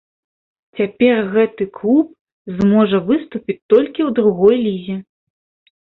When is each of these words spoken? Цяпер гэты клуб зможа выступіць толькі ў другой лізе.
Цяпер 0.79 1.21
гэты 1.35 1.63
клуб 1.77 2.07
зможа 2.57 3.05
выступіць 3.13 3.61
толькі 3.77 4.01
ў 4.09 4.13
другой 4.21 4.55
лізе. 4.67 5.03